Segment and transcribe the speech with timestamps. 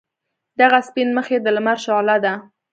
[0.59, 2.33] دغه سپین مخ یې د لمر شعله ده.